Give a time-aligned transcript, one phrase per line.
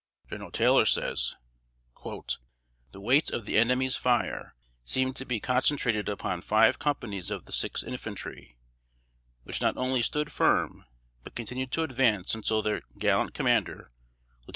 [0.31, 1.35] General Taylor says:
[2.03, 2.41] "The
[2.99, 7.85] weight of the enemy's fire seemed to be concentrated upon five companies of the 6th
[7.85, 8.57] Infantry,
[9.43, 10.85] which not only stood firm,
[11.23, 13.91] but continued to advance until their gallant commander,
[14.47, 14.49] Lieut.